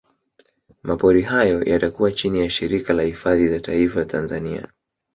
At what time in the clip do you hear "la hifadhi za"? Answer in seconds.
2.93-3.59